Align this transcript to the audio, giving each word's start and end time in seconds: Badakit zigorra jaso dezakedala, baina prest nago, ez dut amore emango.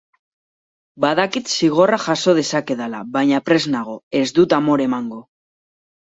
Badakit 1.03 1.51
zigorra 1.57 1.99
jaso 2.05 2.33
dezakedala, 2.39 3.01
baina 3.17 3.41
prest 3.49 3.69
nago, 3.73 3.93
ez 4.21 4.23
dut 4.39 4.57
amore 4.59 4.87
emango. 4.89 5.21